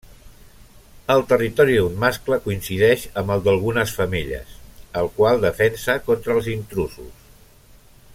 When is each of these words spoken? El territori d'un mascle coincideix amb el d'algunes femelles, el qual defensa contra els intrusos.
El 1.15 1.19
territori 1.33 1.75
d'un 1.79 1.99
mascle 2.03 2.39
coincideix 2.45 3.05
amb 3.23 3.33
el 3.35 3.43
d'algunes 3.49 3.93
femelles, 3.99 4.57
el 5.03 5.11
qual 5.19 5.45
defensa 5.45 5.99
contra 6.09 6.39
els 6.39 6.49
intrusos. 6.59 7.13